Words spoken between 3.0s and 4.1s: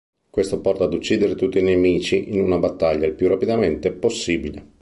il più rapidamente